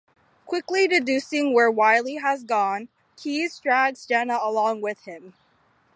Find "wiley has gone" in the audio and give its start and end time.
1.69-2.87